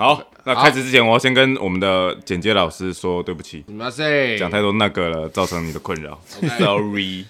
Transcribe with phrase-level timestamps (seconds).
[0.00, 3.62] 好，那开始之前，我要先跟我们的剪接老师说对不起？
[4.38, 6.18] 讲太多那个了，造成你的困扰，
[6.58, 7.26] sorry。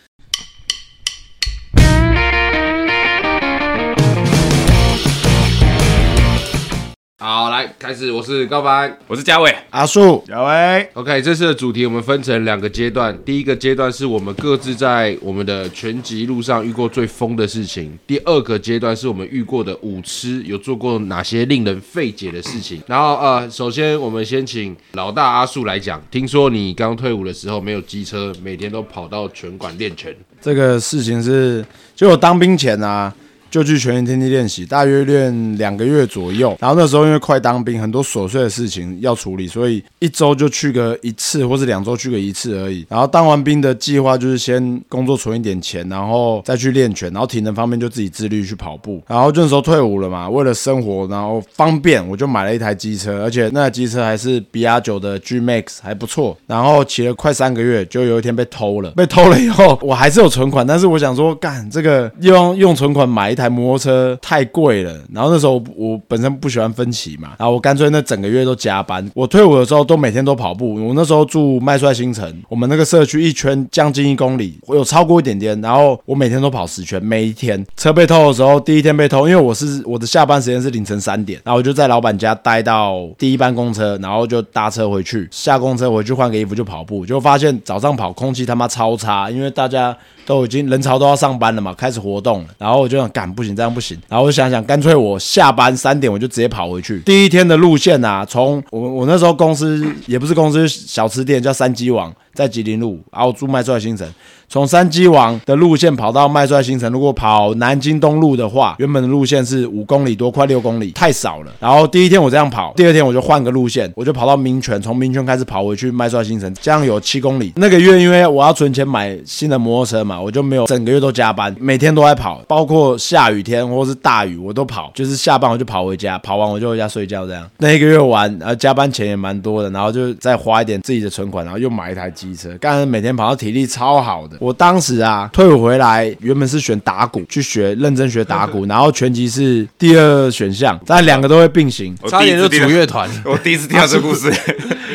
[7.22, 8.96] 好，来开始，我是高凡。
[9.06, 22.80] 我是嘉伟，阿树，嘉伟，OK，这次的主题我们分成两个阶段，第一个阶段是我们各自在我们的拳击路上遇过最疯的事情，第二个阶段是我们遇过的舞痴有做过哪些令人费解的事情。
[22.86, 30.16] 然后呃，首先我们先请老大阿树来讲，听说你刚退伍的时候没有机车，每天都跑到拳馆练拳。
[30.40, 31.62] 这个事情是，
[31.94, 33.14] 就我当兵前啊，
[33.50, 36.56] 就去全员天地练习，大约练两个月左右。
[36.60, 42.86] 然后那时候因为快当兵，很多琐碎的事情要处理，所以一周就去个一次，或是两周去个一次而已。
[42.88, 49.02] 然后当完兵的计划就是先工作存一点钱，然后再去练拳，然后体能方面就自己自律去跑步。
[49.06, 56.36] 然后就那时候退伍了嘛，为了生活，然后方便，我就买了一台机车，而且那台机车还是比亚九的 G Max，还不错。
[56.46, 58.90] 然后骑了快三个月，就有一天被偷了。
[58.92, 64.92] 被偷了以后，我还是有存款，但是我想说，干这个用用存款买一台摩托车太贵了。
[65.12, 69.08] 然后那时候我本身不喜欢分期嘛，然后我干脆那整个月都加班。
[69.14, 70.74] 我退伍的时候都每天都跑步。
[70.74, 75.58] 我那时候住麦帅新城，我们那个社区一圈将近一公里，我有超过一点点。
[75.60, 77.64] 然后我每天都跑十圈，每一天。
[77.76, 89.96] 车被偷的时候，第一天被偷，因为我是我的下班时间是凌晨三点，然后我就在老板家待到第一班公车，然后就搭车回去，下公车回去换个衣服就跑步，就发现早上跑空气他妈超差，因为大家
[90.26, 97.00] 都已经人潮都要上班了嘛，开始活动了，然后我就想干不行，这样不行，然后我就想想，干脆我下班三点我就直接跑回去。
[97.00, 104.06] 第一天的路线啊，从我我那时候公司也不是公司小吃店，叫三鸡王，在吉林路，然后住麦帅新城。
[104.50, 111.52] 从山鸡王的路线跑到麦帅新城，如果跑南京东路的话，原本的路线是五公里多，快六公里，太少了。
[111.60, 117.52] 然后第一天我这样跑，第二天我就换个路线，我就跑到民权，从民权开始跑回去麦帅新城，这样有七公里。
[117.54, 127.48] 那个月因为我要存钱买新的摩托车嘛，我就没有整个月都加班，每天都在跑，包括下雨天或是大雨我都跑，就是下班我就跑回家，跑完我就回家睡觉这样。
[127.58, 134.38] 那一个月完，呃，加班钱也蛮多的，然后就再花一点自己的存款，然后又买一台机车，刚才每天跑到体力超好的。
[134.40, 141.94] 我当时啊，退伍回来原本是选打鼓，去学认真学打鼓，然后拳击是第二选项，但两个都会并行。
[142.00, 144.32] 我差点就组乐团， 我第一次听到这故事，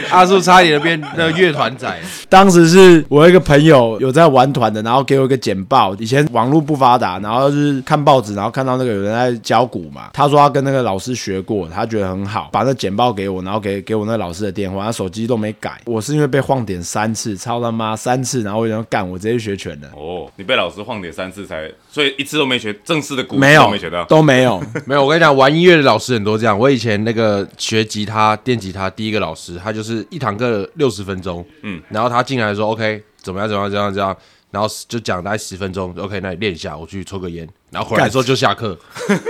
[0.10, 2.00] 阿树差点变那乐团仔。
[2.30, 5.96] 当时是我一个朋友有在玩团的，然后给我一个简报。
[5.96, 15.80] 以前网络不发达，然后就是看报纸，然后看到那个有人在教鼓嘛，他说他跟那个老师学过，他觉得很好，把那简报给我，然后给给我那老师的电话，他手机都没改。
[15.86, 19.88] 我是因为被晃点三次，操他妈三次，然后我就干，我直接去学全了。
[19.96, 24.04] 哦，你被老师晃点三次才，所以一次都没学正式的鼓，没有都没学到。
[24.06, 26.58] 都没有，没有，我跟你讲，玩音乐的老师很多这样。
[26.58, 34.18] 我以前那个学吉他、电吉他，第一个老师他就是一堂课六十分钟，嗯嗯，然后他进来说 OK 怎么样怎么样怎么样怎么样，
[34.52, 38.78] 然后就讲大概十分钟，OK 那你练一下，我去抽个烟，然后回来之后就下课。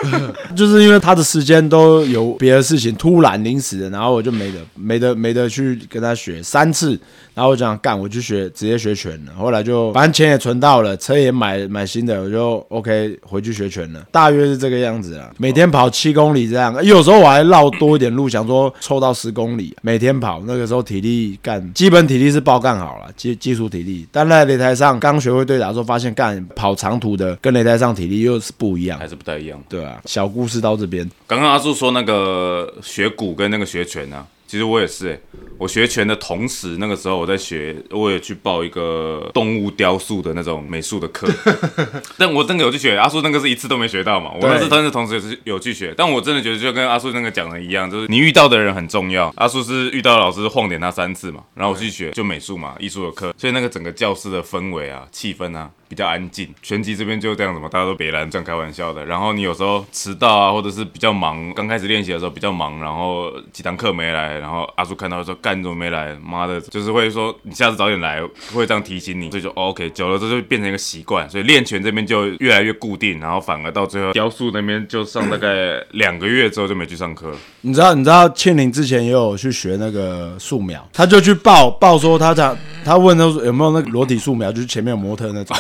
[0.56, 7.00] 就是因为他的时间都有别的事情，突然临时的，然后我就没得没得没得去跟他学三次，
[7.34, 9.34] 然后我就想干，我去学直接学拳了。
[9.38, 15.32] 后来就反正钱也存到了，车也买买新的，我就 OK 回去学拳了，大约是这个样子啦。
[15.38, 20.42] 每天跑七公里这样，有时候我还绕多一点路，想说凑到十公里，每天跑。
[20.46, 24.08] 那个时候体力干，基本体力是爆干好了，基基础体力。
[24.12, 29.08] 但在擂台上刚学会对打的时候，发现干跑长途的跟擂台上体力又是不一样还。
[29.08, 29.64] 是不太一样。
[29.70, 35.22] 对啊，小故事到这边，刚刚阿叔说那个学鼓跟那个学拳啊，其实我也是、欸，
[35.58, 41.28] 我学拳的同时，那个时候我在学，我也去报一个动物雕塑的那种美术的课，
[42.18, 42.98] 但我真的有去学。
[42.98, 49.32] 阿叔那个是一次都没学到嘛，我那是真的同时也是有去学，但我真的觉得就跟阿叔那个讲的一样，就是你遇到的人很重要。
[49.38, 55.70] 阿叔是遇到老师晃点他三次嘛，然后我去学就美术嘛，艺术的课，所以那个整个教室的氛围啊、气氛啊。
[55.88, 59.06] 比较安静，拳击这边就这样子嘛，大家都别来这样开玩笑的。
[59.06, 66.16] 然后你有时候迟到啊，或者是比较忙，刚开始练习的时候比较忙，然后几堂课没来，然后阿叔看到说干你怎么没来？
[66.24, 68.22] 妈的，就是会说你下次早点来，
[68.54, 77.32] 会这样提醒你，所以就、哦 OK，久了之后就变成一个习惯，所以练拳这边就越来越固定，然后反而到最后雕塑那边就上大概两个月之后就没去上课。
[77.62, 85.58] 你知道，你知道庆林之前也有去学那个素描，他就去报报说他讲，他问他说有没有那个裸体素描，就是前面有模特那种，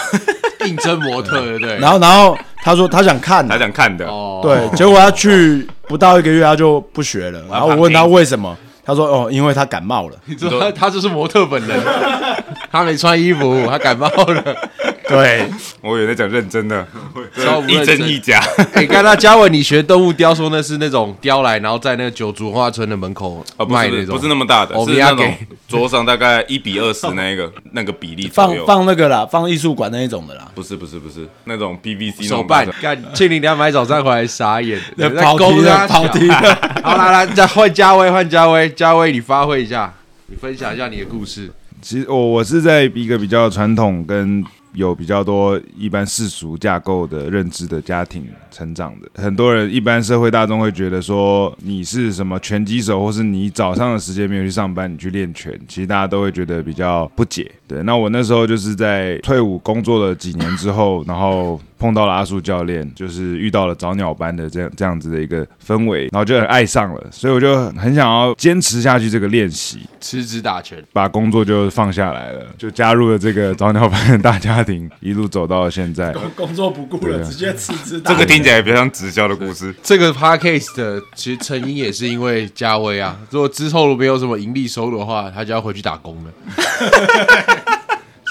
[0.66, 1.54] 应征模特，对。
[1.54, 1.78] 不对？
[1.78, 10.16] 然后然后他说他想看他，想看的，哦，对，结果他去不到一个月他就不学了，然后我问他为什么，他说哦，因为他感冒了。
[10.26, 11.80] 你知道他他就是模特本人，
[12.72, 14.56] 他没穿衣服，他感冒了。
[15.10, 15.48] 对，
[15.82, 16.86] 我以为在讲认真的，
[17.38, 18.40] 超不一真真一假。
[18.74, 25.34] 哎，刚刚嘉伟，你学动物雕说那是那种雕来，然后在那个九族文化村的门口啊，不卖那种，是不是那么大的，欧是那种
[25.68, 28.66] 桌上大概一比二十那一个 那个比例左放右。
[28.66, 30.52] 放那个啦，放艺术馆那一种的啦。
[30.56, 36.36] 不是不是不是那种 PVC 那手办干，庆林两买早餐回来傻眼，在跑题勾他了，跑题了。
[36.84, 39.94] 好，啦来，再换嘉威，换嘉威，嘉威，你发挥一下，
[40.28, 41.52] 你分享一下你的故事。
[41.82, 44.44] 其实我我是在一个比较传统跟
[44.76, 49.10] 有比较多一般世俗架构的认知的家庭成长的。
[49.22, 57.52] 很多人一般社会大众会觉得说你是什么拳击手，或是你早上的时间没有去上班，你去练拳，其实大家都会觉得比较不解。
[57.68, 69.82] 对，那我那时候就是在退伍工作了几年之后，然后碰到了阿树教练，就是遇到了早鸟班的这样这样子的一个氛围，然后就很爱上了，所以我就很想要坚持下去这个练习。
[70.00, 76.14] 辞职打拳，把工作就放下来了，就加入了这个早鸟班的大家庭，一路走到了现在。
[76.36, 78.02] 工作不顾了，直接辞职。
[78.02, 79.74] 这个听起来比较像直销的故事。
[79.82, 86.32] 这个 podcast 的其实成因也是因为嘉威啊，如果之后没有什么盈利收入的话，他就要回去打工了。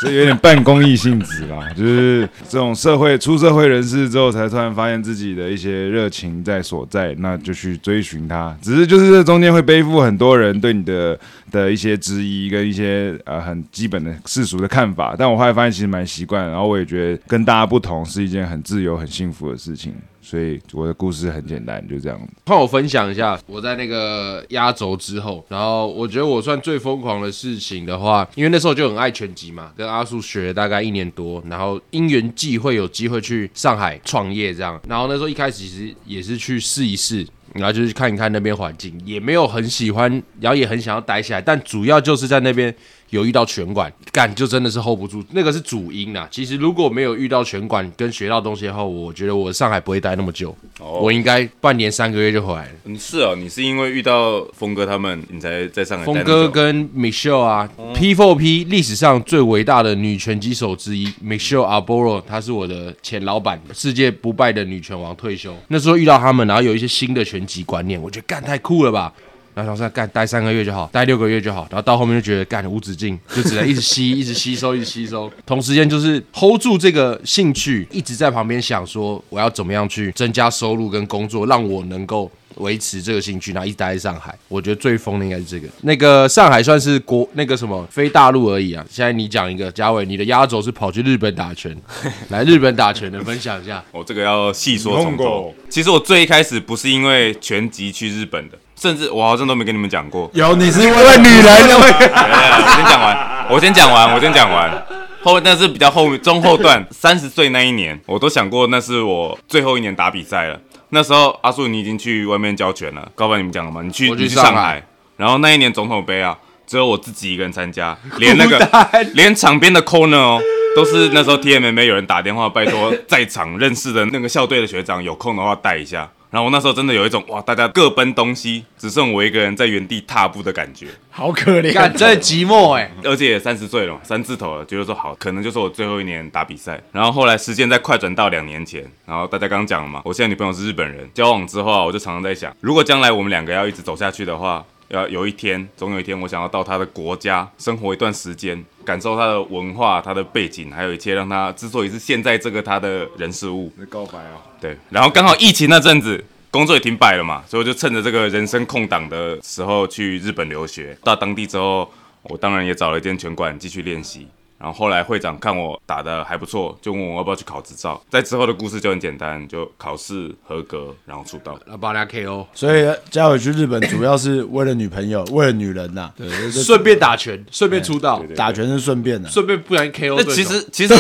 [0.05, 8.55] 这有点半公益性质啦，就是这种社会出社会人士之后，才突然发现自己的一些热情在所在，那就去追寻它。
[8.61, 11.19] 只是就是这中间会背负很多人对你的
[11.51, 19.95] 的一些质疑跟一些呃很基本的世俗的看法，但我后来发现其实蛮习惯，然后我也觉得跟大家不同是一件很自由、很幸福的事情。
[20.25, 22.19] 所以我的故事很简单，就这样。
[22.47, 37.27] 换我分享一下，我在那个压轴之后，然后我觉得我算最疯狂的事情的话，因为那时候就很爱拳击嘛，跟阿树学了大概一年多，然后因缘际会有机会去上海创业这样，然后那时候一开始其实也是去试一试。
[37.53, 40.11] 然后就是看一看那边环境，也没有很喜欢，
[40.41, 42.75] 然后也很想要待下来，但主要就是在那边
[43.15, 46.27] 有遇到拳馆，干就真的是 hold 不住，那个是主因啊。
[46.31, 52.71] 其实如果没有遇到拳馆跟学到东西后，我觉得我上海不会待那么久，我应该半年三个月就回来了。
[52.83, 65.57] 你是哦，你是因为遇到峰哥他们，你才在上海峰哥跟 Michelle 啊，P4P 历史上最伟大的女拳击手之一，Michelle Arboro，她是我的前老板，世界不败的女拳王退休。
[65.69, 69.13] 那时候遇到他们，然后有一些新的拳击观念，我觉得干太酷了吧。
[69.55, 75.31] 然后想说干待三个月就好，待六个月就好，然后到后面就觉得干无止境，就只能一直吸， 一直吸收，一直吸收。
[75.47, 84.37] 同时间就是 hold 住这个兴趣，一直在旁边想说我要怎么样去增加收入跟工作，让我能够维持这个兴趣，然后一直待在上海。
[84.49, 85.69] 我觉得最疯的应该是这个。
[85.83, 88.85] 那个上海算是国那个什么非大陆而已啊。
[88.89, 91.77] 现在你讲一个，嘉伟，你的压轴是跑去日本打拳，
[92.31, 93.83] 来日本打拳的分享一下。
[93.93, 95.55] 我这个要细说从日头。
[95.69, 100.31] 其实我最一开始不是因为拳击去日本的，甚至我好像都没跟你们讲过。
[100.35, 104.87] 有你是因为女人，对对对我先讲完，我先讲完，我先讲完。
[105.23, 110.61] 后那是比较后中后段，三十岁那一年，我都想过那是我最后一年打比赛了。
[110.91, 113.81] 那时候阿树你已经去外面教拳了，高凡你们讲了吗？
[113.83, 114.83] 你去我去你去上上海海，
[115.17, 116.37] 然后那一年总统杯啊，
[116.67, 118.69] 只有我自己一个人参加，连那个
[119.15, 120.39] 连场边的 corner 哦，
[120.77, 126.07] 都是那时候 TMMA 有人打电话拜托在场认识的那个校队的学长有空的话带一下。
[126.35, 130.89] 然后我那时候真的有一种哇，大家各奔东西，只剩我一个人在原地踏步的感觉。
[131.09, 131.73] 好可怜。
[131.73, 136.83] 感，真的寂寞哎、而且也三十岁了，三字头了，觉得说好，可能就是我最后一年打比赛。
[136.91, 153.73] 然后后来时间再快转到两年前，然后大家刚刚讲了嘛，我现在女朋友是日本人，交往之后啊，我就常常在想，如果将来我们两个要一直走下去的话，要有一天，总有一天，我想要到他的国家生活一段时间，感受他的文化、他的背景，还有一切让他之所以是现在这个他的人事物。
[153.79, 160.97] 在告白哦，对，然后刚好疫情那阵子，工作也停摆了嘛，所以我就趁着这个人生空档的时候去日本留学。
[161.03, 161.91] 到当地之后，
[162.23, 164.29] 我当然也找了一间拳馆继续练习。
[164.59, 168.01] 然后后来会长看我打的还不错，就问我要不要去考执照。
[168.09, 171.59] 在之后的故事就很简单，就考试合格，然后出道。
[171.67, 176.11] 然后把人家 KO，所以嘉伟去日本主要是为了女朋友，为了女人呐。
[176.17, 179.29] 对，就是顺便打拳，顺便出道，打拳是顺便的。
[179.29, 180.25] 顺便不然 KO 那。
[180.33, 180.95] 其实其实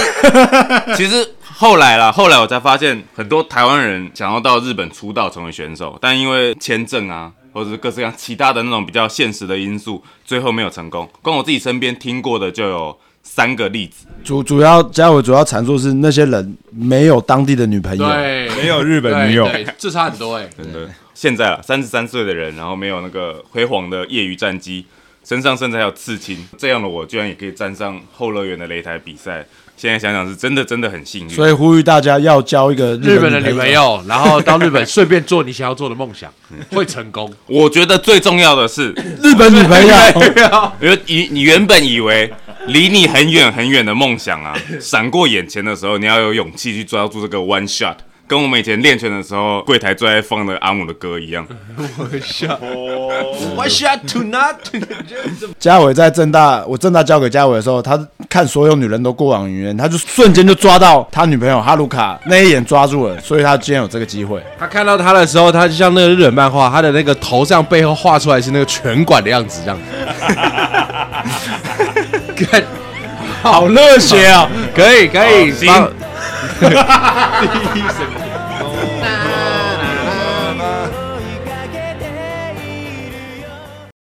[0.97, 11.09] 其实后来啦，后来我才发现，很多台湾人想要到日本出道成为选手，但因为签证啊，或者是各式各样其他的那种比较现实的因素，最后没有成功。
[11.23, 14.07] 光我自己身边听过的就有三个例子。
[14.23, 24.87] 主主要嘉伟主要阐述是那些人没有当地的女朋友，对，没有日本女友，对，对这差很多哎、真的，现在啊，三十三岁的人，然后没有那个辉煌的业余战绩，
[25.25, 29.45] 身上甚至还有刺青，这样的我居然也可以站上后乐园的擂台比赛。
[29.77, 31.31] 现在想想是真的真的很幸运。
[31.31, 33.69] 所以呼吁大家要交一个日本的女女朋。
[33.73, 36.33] 友，然后到日本顺便做你想要做的梦想，
[36.71, 37.29] 会成功。
[37.49, 42.33] 我觉得最重要的是，日本女朋友， 因为你你原本以为
[42.69, 47.97] 离你很远很远的梦想啊， 闪过眼前的时候，你要有勇气去抓住这个 one shot。
[48.27, 51.47] 跟我们以前练拳的时候，柜台最爱放的阿姆的歌一样。
[53.55, 54.57] Why shot to not？
[55.59, 64.43] 嘉伟在正大，我正大交给嘉伟的时候，他看所有女人都过往云烟，他就瞬间就抓到他女朋友哈鲁卡那一眼抓住了，所以他今天有这个机会。
[64.59, 69.79] 他看到他的时候，他就像那个日本漫画，他的那个头像背后画出来是那个拳馆的样子，这样。
[70.19, 70.71] 看，
[73.43, 74.49] 好热血啊！
[74.75, 75.73] 可以可以好，行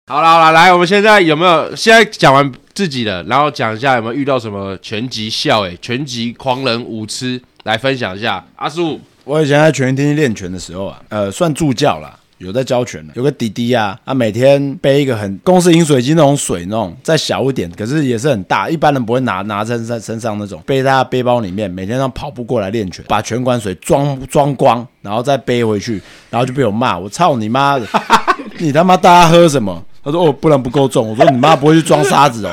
[0.06, 1.75] 好了 好了，来，我们现在有没有？
[1.76, 8.42] 现在讲完自己的，然后讲一下有没有遇到什么拳击笑哎、拳击狂人舞痴，来分享一下。
[8.56, 12.18] 阿叔，我以前在全天天练拳的时候啊，呃，算助教啦。
[12.38, 27.87] 有在教拳的，有个弟弟啊，他每天背一个很公司饮水机那种水那种，再小一点，可是也是很大，一般人不会拿拿在身身上那种，背在他背包里面，每天让跑步过来练拳，把拳馆水装装光，然后再背回去，然后就被我骂，我操你妈的，
[28.59, 29.83] 你他妈大家喝什么？
[30.05, 31.09] 他说哦，不然不够重。
[31.09, 32.52] 我说你妈不会去装沙子哦，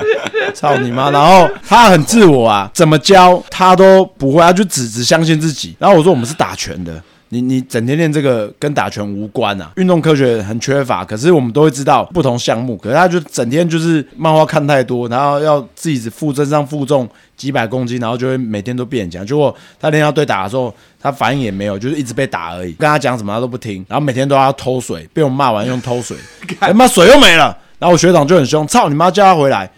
[0.56, 1.12] 操你妈！
[1.12, 5.75] 然后他很自我啊，怎么教他都不会，他就只只相信自己。
[5.78, 7.00] 然后我说我们是打拳的。
[7.34, 19.25] 你你整天练这个跟打拳无关啊，运动科学很缺乏，可是我们都会知道不同项目，可是他就整天就是漫画看太多，然后要自己负身上负重几百公斤，然后就会每天都变强。
[19.25, 26.16] 结果他练到对打的时候，他反应也没有，就是一直被打而已，跟他讲什么他都不听，然后每天都要偷水，被我骂完用偷水，
[26.62, 29.70] 他妈水又没了，然后我学长就很凶，操你妈叫他回来，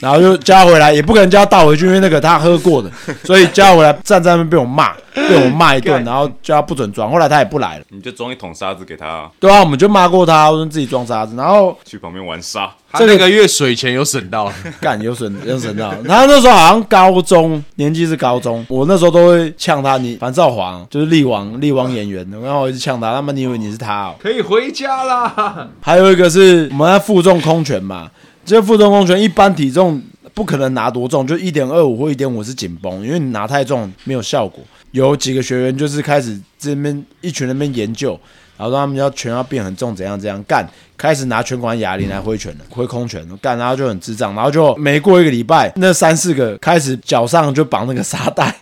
[0.00, 2.90] 然后就叫他回来，也不可能叫他倒回去，因为那个他喝过的，
[3.24, 7.10] 所以叫他回来站在那边被我骂，被我骂一顿，然后叫他不准装。
[7.10, 12.70] 后来他也不来了，你就装一桶沙子给他、啊，对啊，我们就骂过他，我说自己装沙子，然后去旁边玩沙。
[12.88, 14.50] 他这个月水钱有省到，
[14.80, 15.92] 干有省有省到。
[16.04, 24.14] 然后那时候好像高中年纪是高中，我那时候都会呛他，你樊少皇就是力王力王演员，然后我一直呛他，他妈你以为你是他哦？
[24.18, 25.68] 可以回家啦。
[25.82, 28.08] 还有一个是我们在负重空拳嘛，
[28.46, 30.00] 这负重空拳一般体重
[30.32, 34.62] 不可能拿多重，就一点二五或一点五是紧绷，因为你拿太重没有效果。
[34.92, 38.18] 有几个学员就是开始这边一群人那边研究，
[38.56, 48.54] 然后让他们要拳要变很重，怎样怎样干，开始拿拳馆哑铃来挥拳了，挥空拳干，然后就很智障，然后就没过一个礼拜，那三四个开始脚上就绑那个沙袋，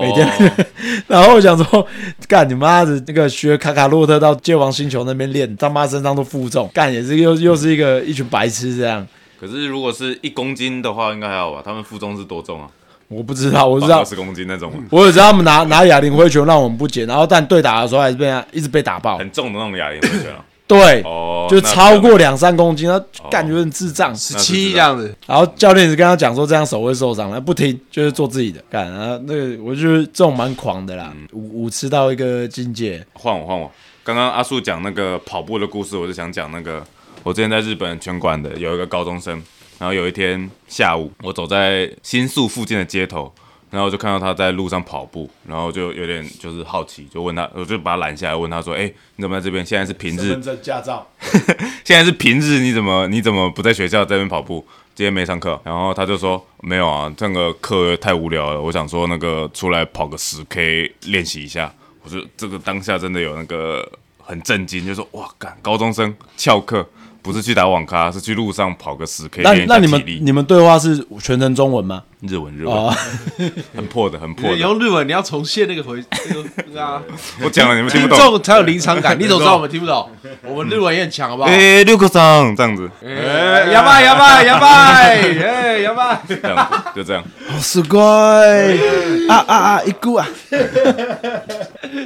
[0.00, 0.64] 每天哦
[1.08, 1.86] 然后我想说，
[2.28, 9.06] 干你妈的那个学卡卡洛特到界王星球那边练，他妈身上都负重，干也是又又是一个一群白痴这样。
[9.40, 11.62] 可是如果是一公斤的话，应该还好吧？
[11.64, 12.68] 他们负重是多重啊？
[13.08, 19.18] 我不知道，我知道二，十公斤那种，我只知道他们拿拿哑铃挥球让我们不解，然后但对打的时候还是被他一直被打爆。
[19.18, 20.44] 很重的那种哑铃挥拳啊。
[20.70, 24.14] 对，哦，就超过两三公斤，他感觉很智障。
[24.14, 28.88] 十七这样子，然后教练也是跟他讲说这样手会受伤，他不听，就是做自己的干。
[28.92, 33.04] 然后那个我觉得这种蛮狂的啦，五五吃到一个境界。
[33.14, 33.68] 换我换我。
[34.04, 36.84] 刚刚阿树讲那个跑步的故事，我就想讲那个，
[37.22, 39.34] 我之前在日本拳馆的有一个高中生，
[39.78, 43.32] 然后有一天下午，我走在新宿附近的街头，
[43.70, 49.64] 然后我就看到他在路上跑步，然后就有点就是好奇，就问他，我就把他拦下来问他说：“哎、你怎么在这边？
[49.64, 51.06] 现在是平日，证、驾照，
[51.84, 54.66] 现在是平日，你怎么你怎么不在学校这边跑步？
[54.94, 55.58] 今天没上课。
[55.64, 61.72] 然后他就说没有啊，这个课太无聊了，我想说那个出来跑个十 K 练习一下。
[62.02, 63.86] 我说这个当下真的有那个
[64.18, 66.86] 很震惊，就说哇，干高中生翘课，
[67.22, 70.02] 不是去打网咖，是去路上跑个十 K 那那你们。
[70.22, 72.02] 你们对话是全程中文吗？
[72.21, 72.93] 日文日文、哦，
[73.75, 74.61] 很破的，很破你的。
[74.61, 77.01] 用日文你要重现那个回那个那个啊，
[77.43, 78.25] 我讲了你们听听不懂。
[78.31, 79.17] 众才有临场感。
[79.19, 80.09] 你怎么知道我们听不懂？
[80.43, 81.49] 我们日文也很强，好不好？
[81.49, 86.17] 哎、六个上这样子，哎，やばいやばいやばい，哎，やばい。
[86.27, 87.23] 这样子就这样。
[87.47, 89.81] 好すごい啊啊啊！
[89.85, 90.27] 一股啊！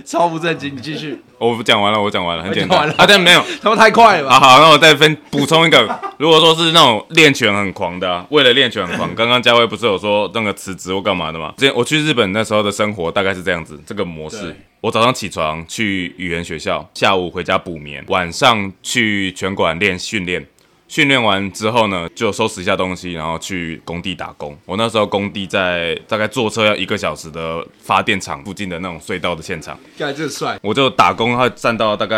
[0.05, 1.21] 超不正经，你继续。
[1.38, 3.41] 我讲完了，我讲完了，很简讲完了单啊，但没有。
[3.62, 4.39] 他们太快了吧？
[4.39, 11.54] 好好，那我再分补充一个，如果说是那种练拳很狂的、啊，为了练拳很狂，刚刚嘉威不是有 说那个辞职或干嘛的嘛？
[11.56, 14.54] 之前我去日本那时候的生活大概是这样子，这个模式。
[14.82, 20.46] 我早上起床去语言学校，下午回家补眠，晚上去拳馆练训练。
[20.87, 24.56] 训练完之后呢，就收拾一下东西，然后去工地打工。
[24.66, 29.76] 我那时候工地在大概坐车要一个小时的发电厂附近的那种隧道的现场。
[29.96, 32.16] 盖这帅，我就打工，他站到大概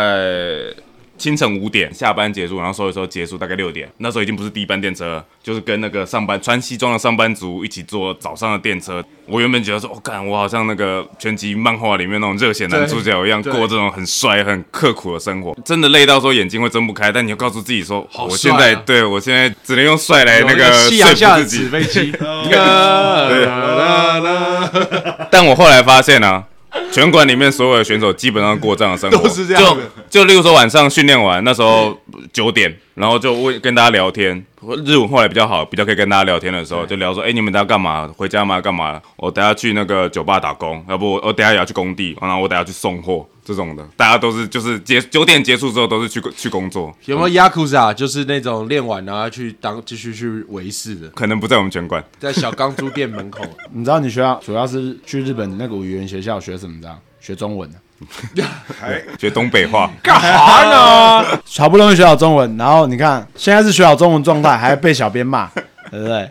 [1.17, 9.03] 清晨五点下班结束，然后收一收结束，大概六点，那时候已经不是第一班电车了，就是跟那个上班穿西装的上班族一起坐早上的电车。
[9.25, 17.11] 我原本觉得说，我、干，我好像那个全集漫画里面那种热血男主角一样，对过这种很帅、很刻苦的生活，真的累到说眼睛会睁不开。
[17.11, 21.69] 但你要告诉自己说，好我现在对我现在只能用帅来那有个说服自己纸。
[21.69, 22.11] 飞机，
[25.29, 26.45] 但我后来发现啊，
[26.91, 31.99] 拳馆里面所有的选手基本上过这样的生活，都是这样就就例如说晚上训练完，那时候
[32.33, 34.43] 九点，然后就问跟大家聊天。
[34.83, 38.07] 日文后来比较好，比较可以跟大家聊天的时候，就聊说，哎、你们等下干嘛？
[38.17, 38.59] 回家吗？
[38.59, 38.99] 干嘛？
[39.17, 43.87] 我等下去那个酒吧打工，要不我我等下也要去工地，然后我等下去送货这种的。
[43.95, 47.93] 大家都是就是结九点结束之后都是去去工作，有没有雅库萨？
[47.93, 52.03] 就是那种练完然后去当继续去维士的，可能不在我们拳馆。
[52.17, 53.43] 在小钢珠店门口。
[53.71, 56.97] 你知道你学校主要是去日本那个语言学校学什么的？
[57.19, 57.77] 学中文的。
[59.17, 60.29] 学东北话， 干啥
[60.69, 61.39] 呢？
[61.57, 65.47] 好不容易学好中文，然后你看现在是学好中文状态，还被小编骂，
[65.91, 66.29] 对不对？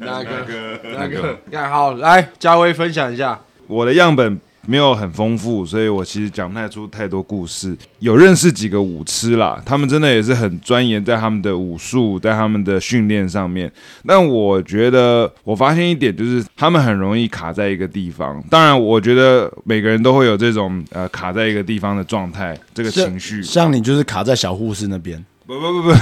[0.00, 3.38] 那个那个，看好来，嘉威分享一下。
[3.66, 7.74] 我的样本没有很丰富，所以我其实讲不太出太多故事。
[8.00, 13.72] 有认识几个武痴啦，他们真的也是很钻研在他们的武术，在他们的训练上面。
[14.06, 18.44] 但我觉得我发现一点，就是他们很容易卡在一个地方。
[18.50, 23.42] 当然，我觉得每个人都会有这种呃卡在一个地方的状态，这个情绪。
[23.42, 25.94] 像你就是卡在小护士那边，不不不不，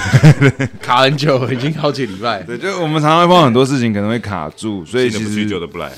[0.81, 2.43] 卡很久，已经好几礼拜。
[2.43, 5.89] 对，就我们常常会碰到很多事情可能会卡住，所以其新的不去，实旧的不来。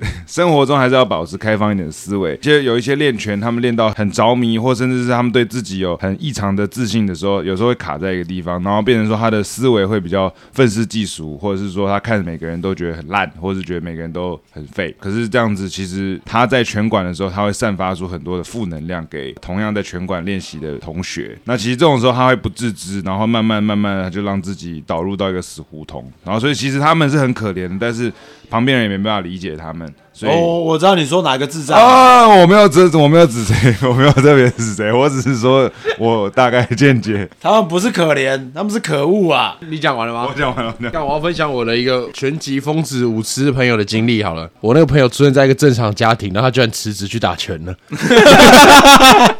[0.26, 2.36] 生活中还是要保持开放一点的思维。
[2.42, 14.94] 其实有一些练拳，他们练到很着迷，或甚至是他们对自己有很异常的自信的时候，有时候会卡在一个地方，然后变成说他的思维会比较愤世嫉俗，或者是说他看每个人都觉得很烂，或者是觉得每个人都很废。
[14.98, 21.36] 可是这样子，其实他在拳馆的时候，他会散发出很多的负能量给同样在拳馆练习的同学。
[21.44, 26.10] 那其实这种时候他会不自知，然后慢慢慢慢就让自己导入到一个死胡同。
[26.24, 28.12] 然后所以其实他们是很可怜的，但是
[28.54, 29.92] 旁边人也没办法理解他们。
[30.12, 35.68] 所以哦，我知道你说哪个智障，啊，我没有指，我没有指谁， 我没有特别指谁，我只是说
[35.98, 37.28] 我大概见解。
[37.40, 39.56] 他们不是可怜，他们是可恶啊！
[39.68, 40.28] 你讲完了吗？
[40.32, 44.48] 我讲完了，讲那我要分享我的一个拳击疯子舞痴朋友的经历好了。
[44.60, 47.74] 我那个朋友出生在一个正常家庭，然后他居然辞职去打拳了，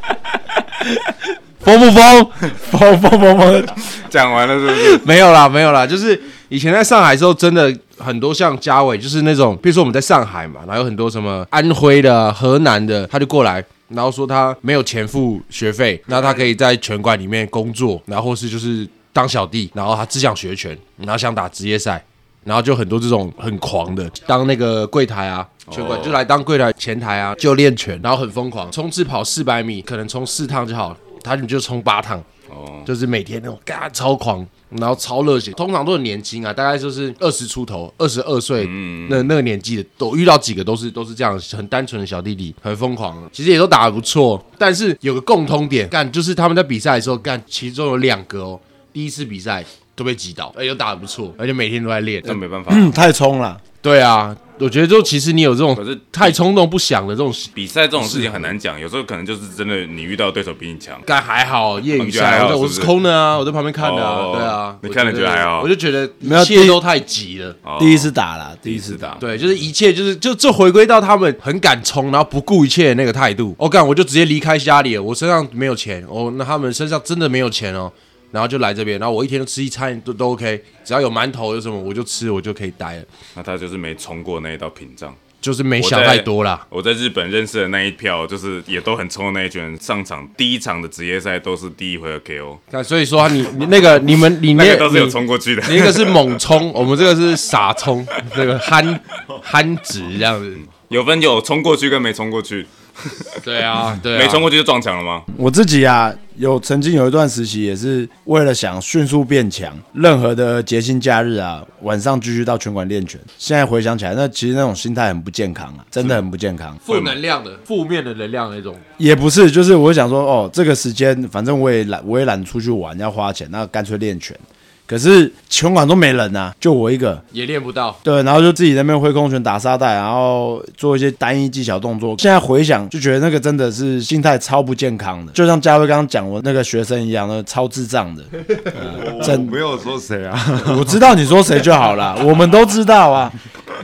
[1.61, 2.31] 疯不疯？
[2.73, 3.65] 疯疯疯疯，
[4.11, 5.01] 讲完了是不是？
[5.05, 13.65] 没有啦，没有啦，就是以前在上海的时候，真的很多像嘉伟，就是那种，比如说我们在上海嘛，然后有很多什么安徽的、河南的，他就过来。
[13.89, 22.03] 然后说他没有钱付学费，然后他可以在拳馆里面工作，然后或是就是当小弟，然后他只想学拳，然后想打职业赛，
[22.45, 34.45] 然后就很多这种很狂的，当那个柜台啊，拳馆就来当柜台前台啊，就练拳，然后很疯狂，冲刺跑四百米，可能冲四趟就好，他你就冲八趟，哦，就是每天那种嘎超狂，
[34.79, 38.67] 然后超热血，通常都很年轻啊，大概就是二十出头，二十二岁
[39.09, 48.61] 那那个年纪的，都遇到几个都是都是这样很单纯的小弟弟，很疯狂，其实也都打得不错，但是有个共通点，干就是他们在比赛的时候干，其中有两个哦，
[48.93, 52.23] 第一次比赛都被击倒，而且都打得不错，而且每天都在练。
[52.25, 53.61] 那没办法，嗯，太冲了。
[53.85, 65.61] 对啊，我觉得就其实你有这种可是太冲动不想的这种比赛这种事情很难讲，有时候可能就是真的你遇到对手比你强，干还好，业余你觉得还赛，我我是空的啊，我在旁边看的啊，哦对啊，你看了我觉得还好。
[65.63, 67.55] 我就觉得没有一切都太急了。
[67.63, 67.77] 哦。
[67.79, 69.19] 第一次打啦，第第一次打。
[69.21, 73.55] 对，就是一切就是就就回归到他们很敢冲，然后不顾一切的那个态度。
[73.59, 77.93] 我、干，我就直接离开家里了，我身上没有钱，哦，那他们身上真的没有钱哦，
[78.35, 83.05] 然后就来这边，然后我一天就吃一餐都都 OK，只要有馒头有什么我就吃，我就可以待了，
[83.37, 85.15] 那他就是没冲过那一道屏障。
[85.41, 86.67] 就是没想太多啦。
[86.71, 95.63] 我在日本认识的那一票，就是也都很冲的那一群人，上场第一场的职业赛都是第一回合 KO，那，所以说你你那个你们你那那个都是有冲过去的。
[95.69, 98.99] 你那个是猛冲，我们这个是傻冲，这个憨
[99.43, 100.59] 憨直这样子。
[100.89, 102.67] 有分有冲过去跟没冲过去，
[103.45, 105.23] 对啊，对啊，没冲过去就撞墙了吗？
[105.37, 113.21] 我自己啊，有曾经有一段时期也是为了想迅速变强，任何的节庆假日啊，晚上继续到拳馆练拳。
[113.37, 116.77] 现在回想起来，那其实那种心态很不健康啊，真的很不健康。
[116.79, 118.77] 负能量的、负面的能量那种。
[118.97, 124.37] 也不是，就是我想说，哦，这个时间反正我也懒，我也懒出去玩，要花钱，那干脆练拳。
[124.87, 132.15] 可是拳馆都没人啊，就我一个，也练不到，对，然后就自己在那边挥空拳打沙袋，然后做一些单一技巧动作。
[132.19, 138.23] 现在回想就觉得那个真的是心态超不健康的，就像嘉威刚刚讲我那个学生一样，那超智障的。
[138.67, 140.39] 呃 真没有说谁啊，
[140.79, 143.33] 我知道你说谁就好了，我们都知道啊。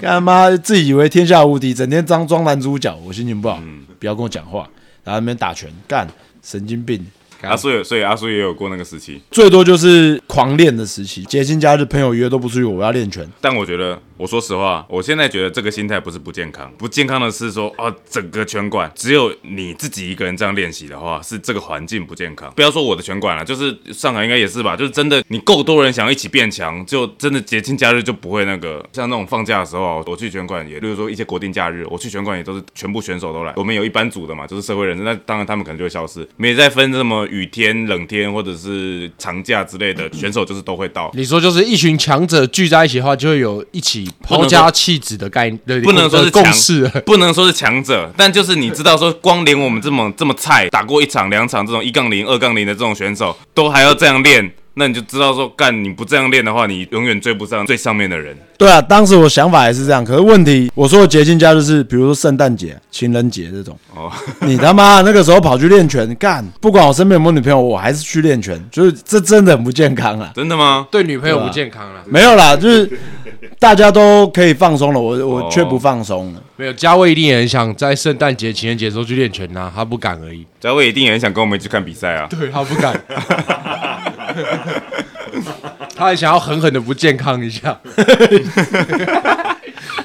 [0.02, 3.58] 干妈自以为天下无敌，整天装装男主角，我心情不好，
[3.98, 4.68] 不要跟我讲话，
[5.04, 6.06] 然后那边打拳，干
[6.42, 7.06] 神经病。
[7.42, 9.20] 阿叔也，所以阿叔也有过那个时期。
[9.30, 13.26] 最多就是狂练的时期，节庆假日朋友约都不出去，我要练拳。
[13.40, 22.52] 但我觉得，我说实话，我现在觉得这个心态不是不健康，不健康的是说，啊，整个拳馆只有你自己一个人这样练习的话，是这个环境不健康。
[22.54, 33.52] 不要说我的拳馆了，就是上海应该也是吧，就是真的，你够多人想要一起变强，就真的节庆假日就不会那个，像那种放假的时候，我去拳馆也，例如说一些国定假日，我去拳馆也都是全部选手都来。
[33.56, 41.10] 我们有一班组的嘛，就是社会人士，那当然他们可能就会消失，没再分这么雨天、冷天或者是长假之类的，选手就是都会到。
[41.14, 46.86] 你说就是一群强者聚在一起的话，就会有一起抛家弃子的概念，不能说是共强识。
[47.06, 58.36] 不能说是强者，但就是你知道说，光连我们这么这么菜，打过一场两场这种一杠零、二杠零的这种选手，都还要这样练，那你就知道说，干你不这样练的话，你永远追不上最上面的人。
[58.56, 63.76] 对啊，当时我想法也是这样，可是问题，我说的捷径家就是，比如说圣诞节、情人节这种。
[63.94, 70.30] 哦， 你他妈那个时候跑去练拳，干，不管我身边有没有女朋友，我还是去练拳，就是这真的很不健康啊。
[70.34, 70.86] 真的吗？
[70.90, 72.02] 对女朋友不健康了。
[72.06, 72.88] 没有啦，就是
[73.58, 76.42] 大家都可以放松了，我我哦却不放松了。
[76.56, 80.46] 没有，嘉威一定也很想在圣诞节、情人节的时候去练拳呐、他不敢而已。
[80.60, 82.26] 嘉伟一定也很想跟我们一起去看比赛啊。
[82.28, 82.92] 对他不敢，
[85.96, 87.76] 他还想要狠狠的不健康一下。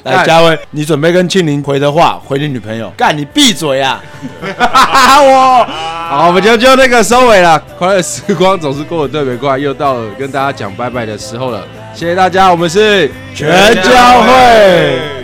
[0.04, 4.00] 来，嘉威，你准备跟庆林回的话，回你女朋友，干，你闭嘴啊！
[4.46, 5.66] 我
[6.10, 7.60] 好，我们就就那个收尾了。
[7.78, 11.64] 快乐时光总是过得特别快，又到了跟大家讲拜拜的时候了。
[11.96, 15.14] 谢谢大家，我们是全教会。